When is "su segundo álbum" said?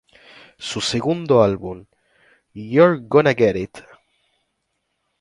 0.57-1.85